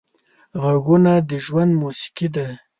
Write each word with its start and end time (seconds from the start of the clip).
غږونه 0.61 1.13
د 1.29 1.31
ژوند 1.45 1.71
موسیقي 1.81 2.27
ده 2.35 2.47